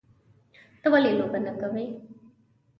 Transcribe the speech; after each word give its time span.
_ته 0.81 0.87
ولې 0.93 1.11
لوبه 1.19 1.39
نه 1.45 1.53
کوې؟ 1.59 1.85